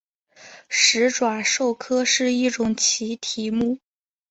[0.67, 3.77] 始爪兽科是一科奇蹄目。